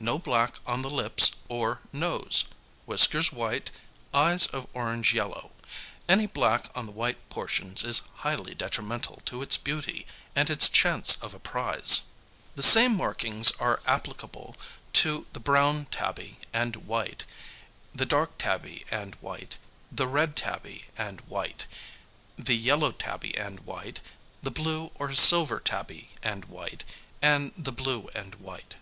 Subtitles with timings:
[0.00, 2.42] No black on the lips or nose,
[2.86, 3.70] whiskers white,
[4.12, 5.52] eyes of orange yellow.
[6.08, 11.14] Any black on the white portions is highly detrimental to its beauty and its chance
[11.22, 12.02] of a prize.
[12.56, 14.56] The same markings are applicable
[14.94, 17.24] to the brown tabby and white,
[17.94, 19.56] the dark tabby and white,
[19.88, 21.66] the red tabby and white,
[22.36, 24.00] the yellow tabby and white,
[24.42, 26.82] the blue or silver tabby and white,
[27.22, 28.74] and the blue and white.